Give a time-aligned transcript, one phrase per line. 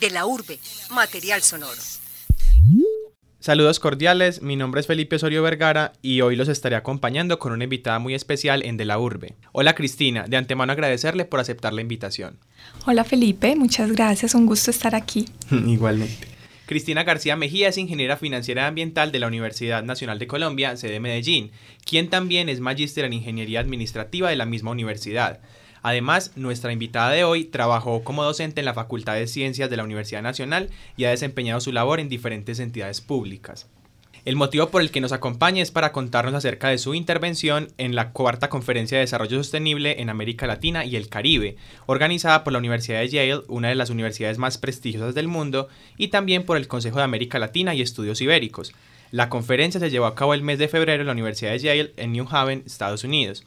[0.00, 0.58] De la urbe,
[0.90, 1.80] material sonoro.
[3.40, 7.64] Saludos cordiales, mi nombre es Felipe Osorio Vergara y hoy los estaré acompañando con una
[7.64, 9.36] invitada muy especial en De la Urbe.
[9.52, 12.38] Hola Cristina, de antemano agradecerle por aceptar la invitación.
[12.86, 15.26] Hola Felipe, muchas gracias, un gusto estar aquí.
[15.50, 16.26] Igualmente.
[16.66, 20.98] Cristina García Mejía es ingeniera financiera y ambiental de la Universidad Nacional de Colombia, sede
[20.98, 21.52] Medellín,
[21.84, 25.40] quien también es magíster en ingeniería administrativa de la misma universidad.
[25.82, 29.84] Además, nuestra invitada de hoy trabajó como docente en la Facultad de Ciencias de la
[29.84, 33.68] Universidad Nacional y ha desempeñado su labor en diferentes entidades públicas.
[34.26, 37.94] El motivo por el que nos acompaña es para contarnos acerca de su intervención en
[37.94, 41.56] la cuarta Conferencia de Desarrollo Sostenible en América Latina y el Caribe,
[41.86, 46.08] organizada por la Universidad de Yale, una de las universidades más prestigiosas del mundo, y
[46.08, 48.72] también por el Consejo de América Latina y Estudios Ibéricos.
[49.12, 51.92] La conferencia se llevó a cabo el mes de febrero en la Universidad de Yale
[51.96, 53.44] en New Haven, Estados Unidos.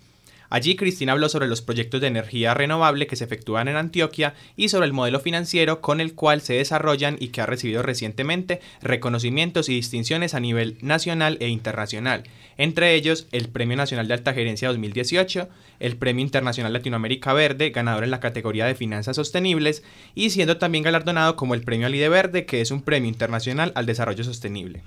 [0.49, 4.69] Allí Cristina habló sobre los proyectos de energía renovable que se efectúan en Antioquia y
[4.69, 9.69] sobre el modelo financiero con el cual se desarrollan y que ha recibido recientemente reconocimientos
[9.69, 12.23] y distinciones a nivel nacional e internacional,
[12.57, 15.47] entre ellos el Premio Nacional de Alta Gerencia 2018,
[15.79, 19.83] el Premio Internacional Latinoamérica Verde, ganador en la categoría de finanzas sostenibles,
[20.15, 23.85] y siendo también galardonado como el Premio Alide Verde, que es un premio internacional al
[23.85, 24.81] desarrollo sostenible.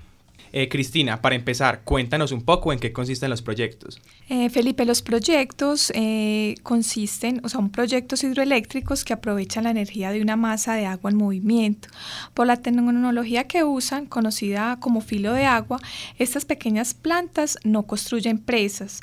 [0.55, 3.99] Eh, Cristina, para empezar, cuéntanos un poco en qué consisten los proyectos.
[4.29, 10.21] Eh, Felipe, los proyectos eh, consisten, o son proyectos hidroeléctricos que aprovechan la energía de
[10.21, 11.89] una masa de agua en movimiento.
[12.35, 15.79] Por la tecnología que usan, conocida como filo de agua,
[16.19, 19.01] estas pequeñas plantas no construyen presas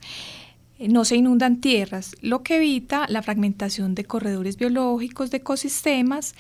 [0.89, 6.35] no se inundan tierras, lo que evita la fragmentación de corredores biológicos de ecosistemas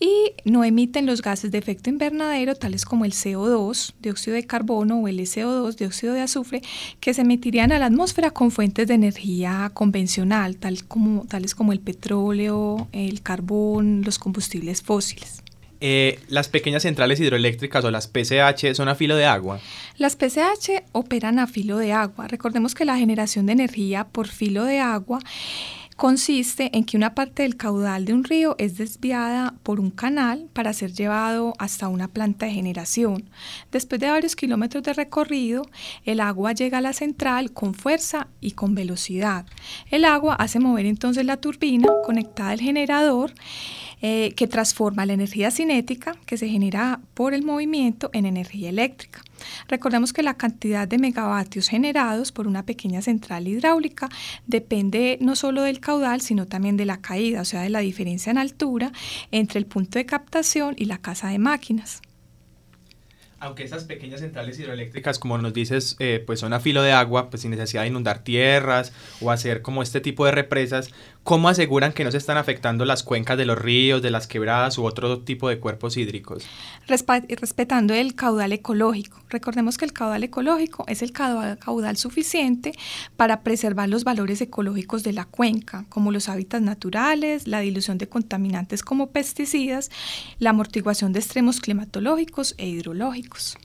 [0.00, 5.00] y no emiten los gases de efecto invernadero tales como el CO2, dióxido de carbono
[5.00, 6.62] o el SO2, dióxido de azufre,
[7.00, 11.72] que se emitirían a la atmósfera con fuentes de energía convencional, tal como, tales como
[11.72, 15.44] el petróleo, el carbón, los combustibles fósiles.
[15.86, 19.60] Eh, las pequeñas centrales hidroeléctricas o las PCH son a filo de agua.
[19.98, 22.26] Las PCH operan a filo de agua.
[22.26, 25.18] Recordemos que la generación de energía por filo de agua
[25.96, 30.48] consiste en que una parte del caudal de un río es desviada por un canal
[30.52, 33.30] para ser llevado hasta una planta de generación.
[33.70, 35.66] Después de varios kilómetros de recorrido,
[36.04, 39.46] el agua llega a la central con fuerza y con velocidad.
[39.90, 43.32] El agua hace mover entonces la turbina conectada al generador
[44.00, 49.22] eh, que transforma la energía cinética que se genera por el movimiento en energía eléctrica.
[49.68, 54.08] Recordemos que la cantidad de megavatios generados por una pequeña central hidráulica
[54.46, 58.30] depende no solo del caudal, sino también de la caída, o sea, de la diferencia
[58.30, 58.92] en altura
[59.30, 62.02] entre el punto de captación y la casa de máquinas
[63.44, 67.28] aunque esas pequeñas centrales hidroeléctricas, como nos dices, eh, pues son a filo de agua,
[67.28, 70.90] pues sin necesidad de inundar tierras o hacer como este tipo de represas,
[71.24, 74.78] ¿cómo aseguran que no se están afectando las cuencas de los ríos, de las quebradas
[74.78, 76.44] u otro tipo de cuerpos hídricos?
[76.86, 79.20] respetando el caudal ecológico.
[79.30, 82.72] Recordemos que el caudal ecológico es el caudal suficiente
[83.16, 88.06] para preservar los valores ecológicos de la cuenca, como los hábitats naturales, la dilución de
[88.06, 89.90] contaminantes como pesticidas,
[90.38, 93.56] la amortiguación de extremos climatológicos e hidrológicos.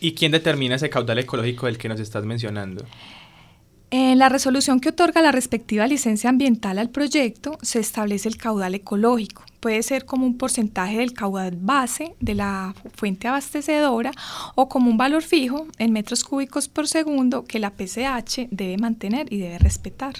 [0.00, 2.84] ¿Y quién determina ese caudal ecológico del que nos estás mencionando?
[3.94, 8.74] En la resolución que otorga la respectiva licencia ambiental al proyecto se establece el caudal
[8.74, 9.44] ecológico.
[9.60, 14.10] Puede ser como un porcentaje del caudal base de la fuente abastecedora
[14.54, 19.30] o como un valor fijo en metros cúbicos por segundo que la PCH debe mantener
[19.30, 20.14] y debe respetar.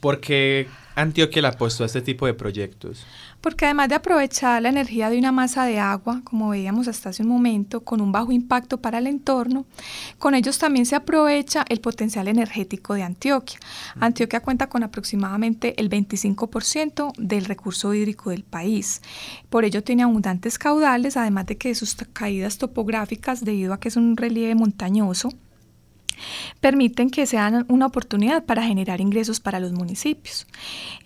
[0.00, 3.04] ¿Por qué Antioquia le apostó a este tipo de proyectos?
[3.40, 7.22] Porque además de aprovechar la energía de una masa de agua, como veíamos hasta hace
[7.22, 9.64] un momento, con un bajo impacto para el entorno,
[10.18, 13.58] con ellos también se aprovecha el potencial energético de Antioquia.
[14.00, 19.00] Antioquia cuenta con aproximadamente el 25% del recurso hídrico del país.
[19.48, 23.96] Por ello tiene abundantes caudales, además de que sus caídas topográficas, debido a que es
[23.96, 25.30] un relieve montañoso,
[26.60, 30.46] permiten que sean una oportunidad para generar ingresos para los municipios.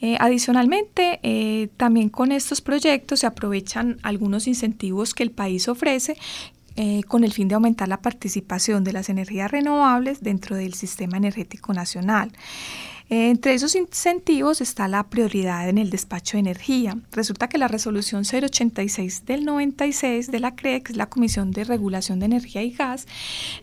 [0.01, 6.17] Eh, adicionalmente, eh, también con estos proyectos se aprovechan algunos incentivos que el país ofrece
[6.79, 11.17] eh, con el fin de aumentar la participación de las energías renovables dentro del sistema
[11.17, 12.33] energético nacional.
[13.09, 16.99] Entre esos incentivos está la prioridad en el despacho de energía.
[17.13, 21.63] Resulta que la resolución 086 del 96 de la CRE, que es la Comisión de
[21.63, 23.07] Regulación de Energía y Gas,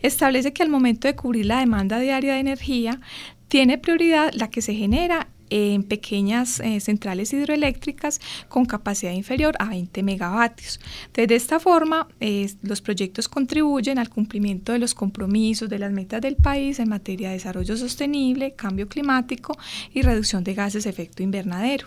[0.00, 3.00] establece que al momento de cubrir la demanda diaria de energía,
[3.48, 9.68] tiene prioridad la que se genera en pequeñas eh, centrales hidroeléctricas con capacidad inferior a
[9.68, 10.80] 20 megavatios.
[11.14, 16.20] de esta forma, eh, los proyectos contribuyen al cumplimiento de los compromisos de las metas
[16.22, 19.56] del país en materia de desarrollo sostenible, cambio climático
[19.92, 21.86] y reducción de gases de efecto invernadero.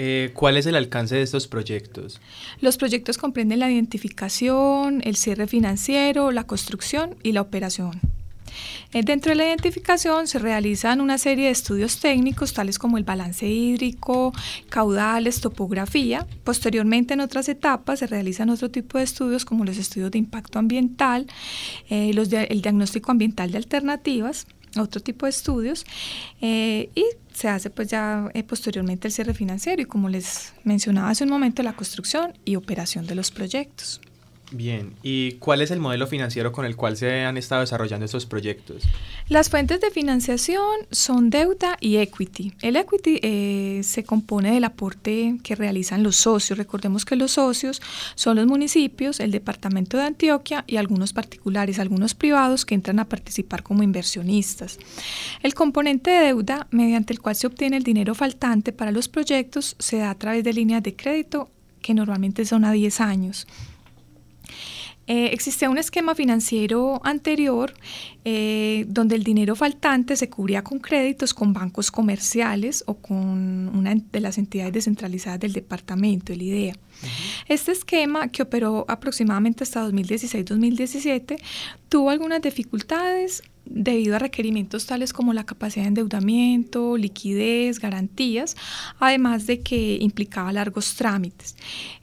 [0.00, 2.22] Eh, ¿Cuál es el alcance de estos proyectos?
[2.62, 8.00] Los proyectos comprenden la identificación, el cierre financiero, la construcción y la operación.
[8.92, 13.04] Eh, dentro de la identificación se realizan una serie de estudios técnicos tales como el
[13.04, 14.32] balance hídrico,
[14.68, 16.26] caudales, topografía.
[16.44, 20.58] Posteriormente en otras etapas se realizan otro tipo de estudios como los estudios de impacto
[20.58, 21.26] ambiental,
[21.90, 24.46] eh, el diagnóstico ambiental de alternativas
[24.76, 25.86] otro tipo de estudios
[26.40, 31.24] eh, y se hace pues ya posteriormente el cierre financiero y como les mencionaba hace
[31.24, 34.00] un momento la construcción y operación de los proyectos.
[34.50, 38.24] Bien, ¿y cuál es el modelo financiero con el cual se han estado desarrollando estos
[38.24, 38.82] proyectos?
[39.28, 42.54] Las fuentes de financiación son deuda y equity.
[42.62, 46.58] El equity eh, se compone del aporte que realizan los socios.
[46.58, 47.82] Recordemos que los socios
[48.14, 53.04] son los municipios, el departamento de Antioquia y algunos particulares, algunos privados que entran a
[53.04, 54.78] participar como inversionistas.
[55.42, 59.76] El componente de deuda, mediante el cual se obtiene el dinero faltante para los proyectos,
[59.78, 61.50] se da a través de líneas de crédito
[61.82, 63.46] que normalmente son a 10 años.
[65.08, 67.72] Eh, existía un esquema financiero anterior
[68.26, 73.94] eh, donde el dinero faltante se cubría con créditos con bancos comerciales o con una
[73.94, 76.74] de las entidades descentralizadas del departamento, el IDEA.
[77.48, 81.38] Este esquema, que operó aproximadamente hasta 2016-2017,
[81.88, 88.56] tuvo algunas dificultades debido a requerimientos tales como la capacidad de endeudamiento, liquidez, garantías,
[88.98, 91.56] además de que implicaba largos trámites.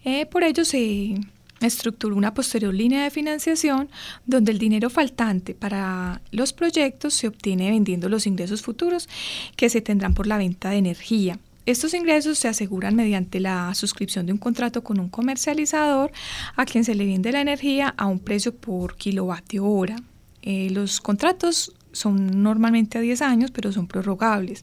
[0.03, 1.15] Eh, por ello se
[1.61, 3.89] estructuró una posterior línea de financiación
[4.25, 9.07] donde el dinero faltante para los proyectos se obtiene vendiendo los ingresos futuros
[9.55, 11.39] que se tendrán por la venta de energía.
[11.65, 16.11] Estos ingresos se aseguran mediante la suscripción de un contrato con un comercializador
[16.55, 19.95] a quien se le vende la energía a un precio por kilovatio hora.
[20.43, 24.61] Eh, los contratos son normalmente a 10 años, pero son prorrogables.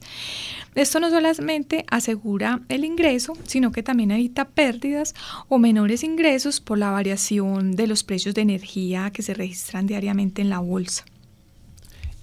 [0.75, 5.13] Esto no solamente asegura el ingreso, sino que también evita pérdidas
[5.49, 10.41] o menores ingresos por la variación de los precios de energía que se registran diariamente
[10.41, 11.05] en la bolsa.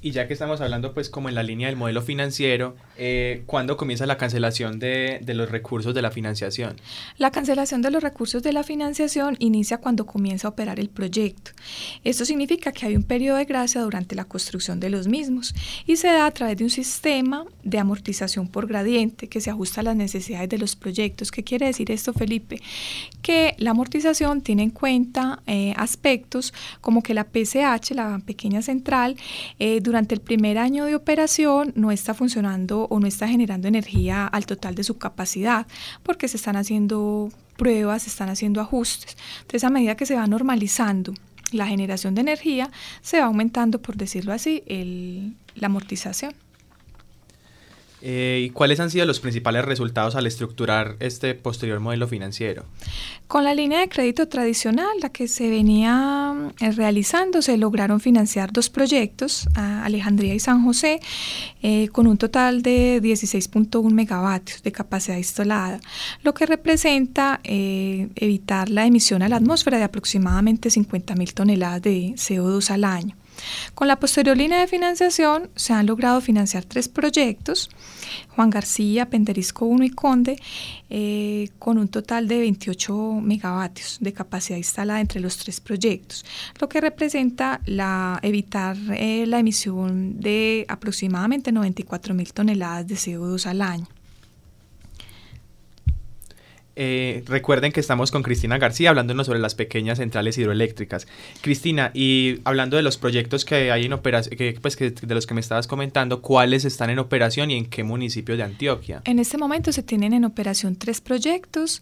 [0.02, 3.76] Y ya que estamos hablando pues como en la línea del modelo financiero, eh, ¿cuándo
[3.76, 6.76] comienza la cancelación de, de, los recursos de la financiación?
[7.18, 11.50] La cancelación de los recursos de la financiación inicia cuando comienza a operar el proyecto.
[12.02, 15.54] Esto significa que hay un periodo de gracia durante la construcción de los mismos
[15.86, 19.82] y se da a través de un sistema de amortización por gradiente que se ajusta
[19.82, 21.30] a las necesidades de los proyectos.
[21.30, 22.62] ¿Qué quiere decir esto, Felipe?
[23.20, 29.16] Que la amortización tiene en cuenta eh, aspectos como que la PCH, la pequeña central,
[29.58, 34.24] eh, durante el primer año de operación no está funcionando o no está generando energía
[34.24, 35.66] al total de su capacidad,
[36.04, 39.16] porque se están haciendo pruebas, se están haciendo ajustes.
[39.40, 41.12] Entonces, a medida que se va normalizando
[41.50, 42.70] la generación de energía,
[43.02, 46.34] se va aumentando, por decirlo así, el, la amortización.
[48.02, 52.64] Eh, ¿Y cuáles han sido los principales resultados al estructurar este posterior modelo financiero?
[53.26, 58.52] Con la línea de crédito tradicional, la que se venía eh, realizando, se lograron financiar
[58.52, 61.00] dos proyectos, Alejandría y San José,
[61.62, 65.80] eh, con un total de 16.1 megavatios de capacidad instalada,
[66.22, 72.14] lo que representa evitar la emisión a la atmósfera de aproximadamente 50 mil toneladas de
[72.16, 73.19] CO2 al año.
[73.74, 77.70] Con la posterior línea de financiación se han logrado financiar tres proyectos,
[78.28, 80.40] Juan García, Penderisco 1 y Conde,
[80.88, 86.24] eh, con un total de 28 megavatios de capacidad instalada entre los tres proyectos,
[86.60, 93.46] lo que representa la, evitar eh, la emisión de aproximadamente 94 mil toneladas de CO2
[93.46, 93.86] al año.
[96.76, 101.06] Eh, recuerden que estamos con Cristina García hablándonos sobre las pequeñas centrales hidroeléctricas.
[101.40, 105.34] Cristina, y hablando de los proyectos que hay en operación, pues que de los que
[105.34, 109.02] me estabas comentando, ¿cuáles están en operación y en qué municipios de Antioquia?
[109.04, 111.80] En este momento se tienen en operación tres proyectos,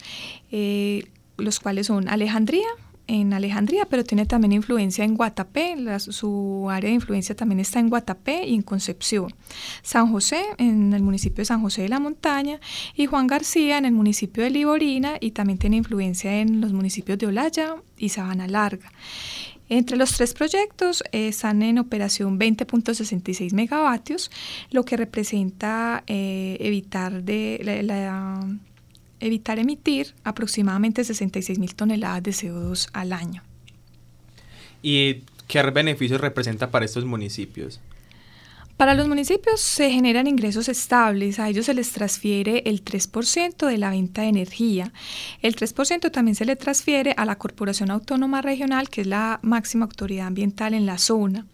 [0.50, 1.04] eh,
[1.36, 2.68] los cuales son Alejandría,
[3.08, 7.88] en Alejandría, pero tiene también influencia en Guatapé, su área de influencia también está en
[7.88, 9.34] Guatapé y en Concepción.
[9.82, 12.60] San José, en el municipio de San José de la Montaña,
[12.94, 17.18] y Juan García, en el municipio de Liborina, y también tiene influencia en los municipios
[17.18, 18.92] de Olaya y Sabana Larga.
[19.70, 24.30] Entre los tres proyectos eh, están en operación 20.66 megavatios,
[24.70, 28.40] lo que representa eh, evitar de la
[29.20, 33.42] evitar emitir aproximadamente 66 mil toneladas de CO2 al año.
[34.82, 37.80] ¿Y qué beneficios representa para estos municipios?
[38.78, 43.76] Para los municipios se generan ingresos estables, a ellos se les transfiere el 3% de
[43.76, 44.92] la venta de energía.
[45.42, 49.86] El 3% también se le transfiere a la Corporación Autónoma Regional, que es la máxima
[49.86, 51.44] autoridad ambiental en la zona.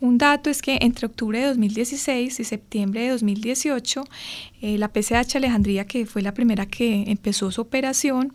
[0.00, 4.04] Un dato es que entre octubre de 2016 y septiembre de 2018,
[4.60, 8.34] eh, la PCH Alejandría, que fue la primera que empezó su operación,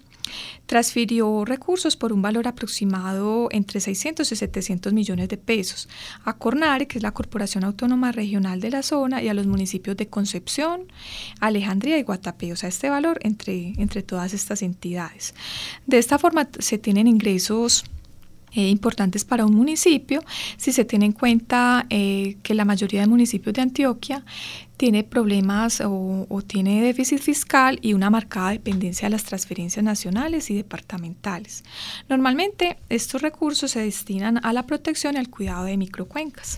[0.66, 5.90] transfirió recursos por un valor aproximado entre 600 y 700 millones de pesos
[6.24, 9.98] a Cornare, que es la Corporación Autónoma Regional de la zona, y a los municipios
[9.98, 10.92] de Concepción,
[11.40, 15.36] Alejandría y Guatapé, o sea, este valor entre, entre todas estas entidades.
[15.86, 17.84] De esta forma se tienen ingresos
[18.54, 20.24] eh, importantes para un municipio
[20.58, 24.26] si se tiene en cuenta eh, que la mayoría de municipios de Antioquia
[24.76, 30.50] tiene problemas o, o, tiene déficit fiscal y una marcada dependencia de las transferencias nacionales
[30.50, 31.64] y departamentales.
[32.10, 36.58] Normalmente estos recursos se destinan a la protección y al cuidado de microcuencas.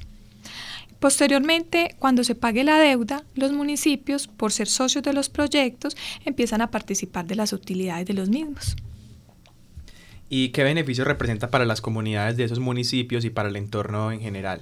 [1.00, 6.62] Posteriormente, cuando se pague la deuda, los municipios, por ser socios de los proyectos, empiezan
[6.62, 8.78] a participar de las utilidades de los mismos
[10.36, 14.20] y qué beneficio representa para las comunidades de esos municipios y para el entorno en
[14.20, 14.62] general.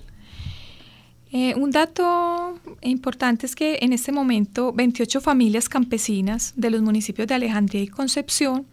[1.34, 7.26] Eh, un dato importante es que en este momento 28 familias campesinas de los municipios
[7.26, 8.66] de Alejandría y Concepción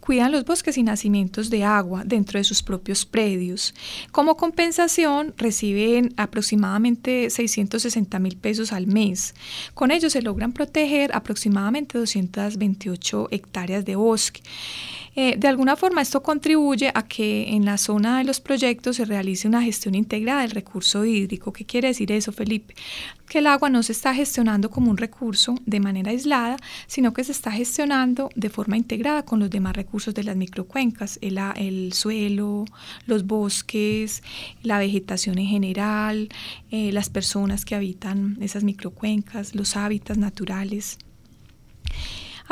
[0.00, 3.74] cuidan los bosques y nacimientos de agua dentro de sus propios predios.
[4.10, 9.34] Como compensación reciben aproximadamente 660 mil pesos al mes.
[9.74, 14.42] Con ello se logran proteger aproximadamente 228 hectáreas de bosque.
[15.16, 19.04] Eh, de alguna forma esto contribuye a que en la zona de los proyectos se
[19.04, 21.52] realice una gestión integrada del recurso hídrico.
[21.52, 22.74] ¿Qué quiere decir eso, Felipe?
[23.28, 27.24] Que el agua no se está gestionando como un recurso de manera aislada, sino que
[27.24, 31.92] se está gestionando de forma integrada con los demás recursos de las microcuencas, el, el
[31.92, 32.64] suelo,
[33.06, 34.22] los bosques,
[34.62, 36.28] la vegetación en general,
[36.70, 40.98] eh, las personas que habitan esas microcuencas, los hábitats naturales.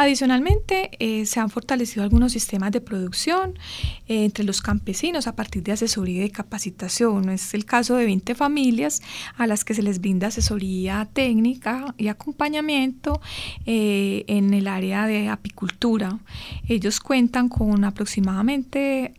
[0.01, 3.59] Adicionalmente, eh, se han fortalecido algunos sistemas de producción
[4.07, 7.31] eh, entre los campesinos a partir de asesoría y capacitación.
[7.31, 9.03] Es el caso de 20 familias
[9.37, 13.21] a las que se les brinda asesoría técnica y acompañamiento
[13.67, 16.21] eh, en el área de apicultura.
[16.69, 19.15] Ellos cuentan con aproximadamente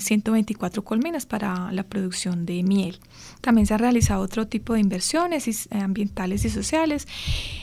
[0.00, 2.98] 124 colmenas para la producción de miel.
[3.40, 7.06] También se han realizado otro tipo de inversiones ambientales y sociales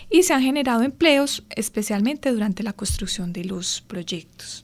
[0.09, 4.63] y se han generado empleos especialmente durante la construcción de los proyectos.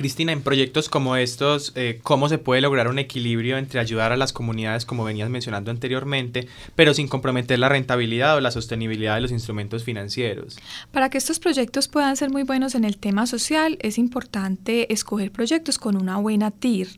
[0.00, 4.16] Cristina, en proyectos como estos, eh, ¿cómo se puede lograr un equilibrio entre ayudar a
[4.16, 9.20] las comunidades, como venías mencionando anteriormente, pero sin comprometer la rentabilidad o la sostenibilidad de
[9.20, 10.58] los instrumentos financieros?
[10.90, 15.32] Para que estos proyectos puedan ser muy buenos en el tema social, es importante escoger
[15.32, 16.88] proyectos con una buena TIR,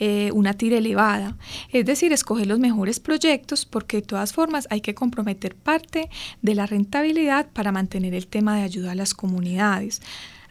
[0.00, 1.36] eh, una TIR elevada,
[1.70, 6.56] es decir, escoger los mejores proyectos porque de todas formas hay que comprometer parte de
[6.56, 10.00] la rentabilidad para mantener el tema de ayuda a las comunidades.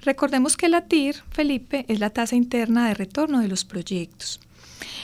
[0.04, 4.40] Recordemos que la TIR, Felipe, es la tasa interna de retorno de los proyectos.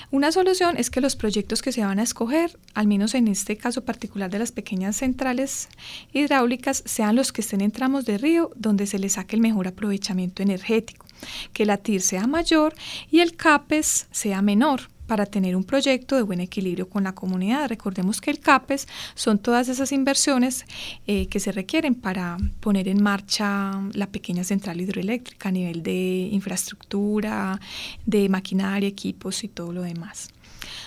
[0.09, 3.57] Una solución es que los proyectos que se van a escoger, al menos en este
[3.57, 5.69] caso particular de las pequeñas centrales
[6.13, 9.67] hidráulicas, sean los que estén en tramos de río donde se les saque el mejor
[9.67, 11.05] aprovechamiento energético,
[11.53, 12.73] que la TIR sea mayor
[13.11, 17.69] y el CAPES sea menor para tener un proyecto de buen equilibrio con la comunidad.
[17.69, 20.65] Recordemos que el CAPES son todas esas inversiones
[21.07, 26.29] eh, que se requieren para poner en marcha la pequeña central hidroeléctrica a nivel de
[26.31, 27.59] infraestructura,
[28.05, 30.29] de maquinaria, equipos y todo lo demás.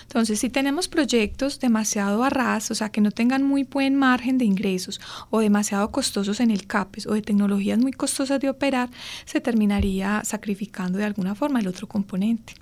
[0.03, 4.45] Entonces, si tenemos proyectos demasiado arras, o sea, que no tengan muy buen margen de
[4.45, 4.99] ingresos
[5.29, 8.89] o demasiado costosos en el CAPES o de tecnologías muy costosas de operar,
[9.25, 12.53] se terminaría sacrificando de alguna forma el otro componente.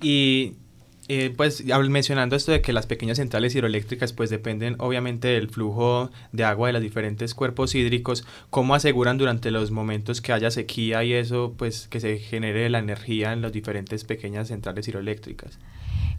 [0.00, 0.54] Y
[1.08, 6.10] eh, pues mencionando esto de que las pequeñas centrales hidroeléctricas pues dependen obviamente del flujo
[6.32, 11.04] de agua de los diferentes cuerpos hídricos, ¿cómo aseguran durante los momentos que haya sequía
[11.04, 15.58] y eso pues que se genere la energía en las diferentes pequeñas centrales hidroeléctricas?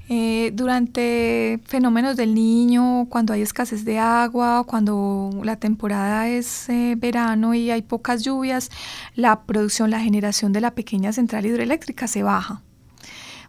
[0.10, 6.96] Eh, durante fenómenos del niño, cuando hay escasez de agua, cuando la temporada es eh,
[6.98, 8.72] verano y hay pocas lluvias,
[9.16, 12.62] la producción, la generación de la pequeña central hidroeléctrica se baja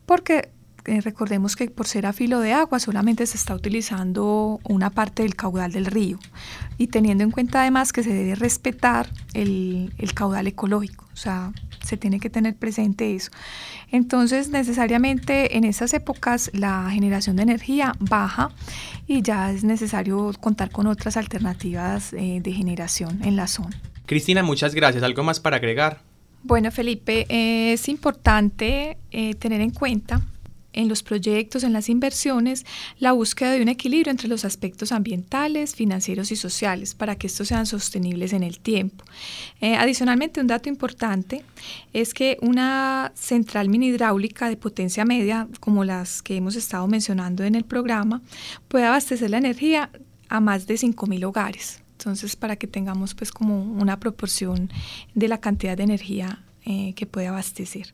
[0.08, 0.48] porque
[0.86, 5.22] eh, recordemos que por ser a filo de agua solamente se está utilizando una parte
[5.22, 6.18] del caudal del río
[6.78, 11.52] y teniendo en cuenta además que se debe respetar el, el caudal ecológico, o sea,
[11.84, 13.30] se tiene que tener presente eso.
[13.90, 18.50] Entonces, necesariamente en esas épocas la generación de energía baja
[19.06, 23.78] y ya es necesario contar con otras alternativas eh, de generación en la zona.
[24.06, 25.02] Cristina, muchas gracias.
[25.02, 26.07] ¿Algo más para agregar?
[26.48, 30.22] Bueno, Felipe, es importante eh, tener en cuenta
[30.72, 32.64] en los proyectos, en las inversiones,
[32.98, 37.48] la búsqueda de un equilibrio entre los aspectos ambientales, financieros y sociales para que estos
[37.48, 39.04] sean sostenibles en el tiempo.
[39.60, 41.44] Eh, adicionalmente, un dato importante
[41.92, 47.44] es que una central mini hidráulica de potencia media, como las que hemos estado mencionando
[47.44, 48.22] en el programa,
[48.68, 49.90] puede abastecer la energía
[50.30, 51.82] a más de 5.000 hogares.
[51.98, 54.70] Entonces, para que tengamos pues como una proporción
[55.16, 57.92] de la cantidad de energía eh, que puede abastecer.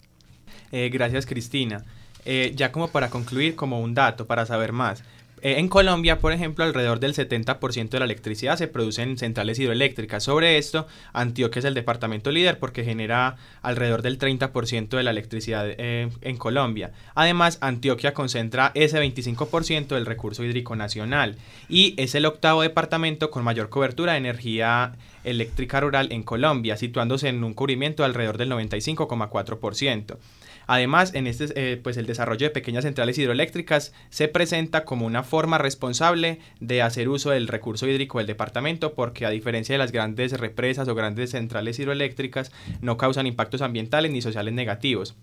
[0.73, 1.83] Eh, gracias, Cristina.
[2.27, 5.03] Eh, ya como para concluir, como un dato, para saber más.
[5.45, 9.59] Eh, en Colombia, por ejemplo, alrededor del 70% de la electricidad se produce en centrales
[9.59, 10.25] hidroeléctricas.
[10.25, 15.67] Sobre esto, Antioquia es el departamento líder porque genera alrededor del 30% de la electricidad
[15.69, 16.93] eh, en Colombia.
[17.15, 21.37] Además, Antioquia concentra ese 25% del recurso hídrico nacional
[21.69, 27.29] y es el octavo departamento con mayor cobertura de energía eléctrica rural en Colombia, situándose
[27.29, 30.17] en un cubrimiento de alrededor del 95,4%.
[30.67, 35.23] Además, en este, eh, pues el desarrollo de pequeñas centrales hidroeléctricas se presenta como una
[35.23, 39.93] forma responsable de hacer uso del recurso hídrico del departamento porque a diferencia de las
[39.93, 45.17] grandes represas o grandes centrales hidroeléctricas no causan impactos ambientales ni sociales negativos.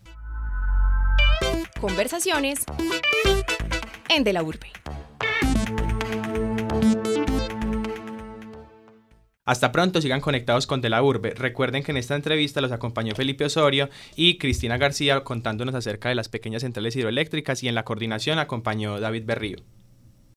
[1.79, 2.63] Conversaciones
[4.09, 4.71] en De la Urbe.
[9.51, 11.31] Hasta pronto, sigan conectados con De la Urbe.
[11.31, 16.15] Recuerden que en esta entrevista los acompañó Felipe Osorio y Cristina García contándonos acerca de
[16.15, 19.57] las pequeñas centrales hidroeléctricas y en la coordinación acompañó David Berrío.